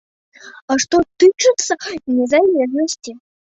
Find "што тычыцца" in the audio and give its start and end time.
0.83-1.73